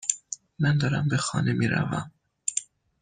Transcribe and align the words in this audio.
من 0.59 0.77
دارم 0.77 1.07
به 1.07 1.17
خانه 1.17 1.53
میروم. 1.53 2.11